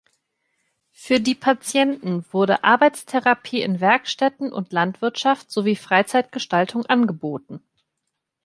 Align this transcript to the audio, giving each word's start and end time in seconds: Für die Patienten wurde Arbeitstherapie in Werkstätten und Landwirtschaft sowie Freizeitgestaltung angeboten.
Für 0.89 1.19
die 1.19 1.35
Patienten 1.35 2.25
wurde 2.33 2.63
Arbeitstherapie 2.63 3.61
in 3.61 3.79
Werkstätten 3.81 4.51
und 4.51 4.73
Landwirtschaft 4.73 5.51
sowie 5.51 5.75
Freizeitgestaltung 5.75 6.87
angeboten. 6.87 7.61